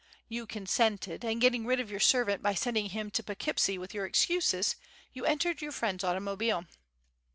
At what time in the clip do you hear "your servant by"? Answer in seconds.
1.91-2.55